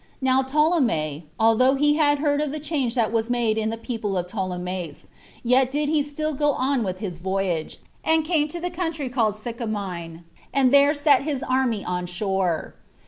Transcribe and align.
Now 0.19 0.41
Ptolemy, 0.41 1.27
although 1.39 1.75
he 1.75 1.93
had 1.93 2.17
heard 2.17 2.41
of 2.41 2.51
the 2.51 2.59
change 2.59 2.95
that 2.95 3.11
was 3.11 3.29
made 3.29 3.55
in 3.55 3.69
the 3.69 3.77
people 3.77 4.17
of 4.17 4.25
Ptolemais, 4.25 5.05
yet 5.43 5.69
did 5.69 5.89
he 5.89 6.01
still 6.01 6.33
go 6.33 6.53
on 6.53 6.81
with 6.83 6.97
his 6.97 7.19
voyage, 7.19 7.77
and 8.03 8.25
came 8.25 8.47
to 8.47 8.59
the 8.59 8.71
country 8.71 9.09
called 9.09 9.35
Sycamine, 9.35 10.23
and 10.51 10.73
there 10.73 10.95
set 10.95 11.21
his 11.21 11.43
army 11.43 11.85
on 11.85 12.07
shore. 12.07 12.73